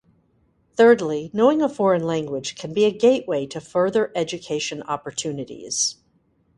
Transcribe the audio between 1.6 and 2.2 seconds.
a foreign